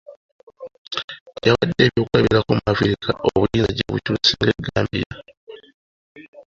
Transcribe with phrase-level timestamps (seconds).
[1.47, 5.13] Yawade ebyokulabirako mu Africa obuyinza gye bukyuse nga e Gambia.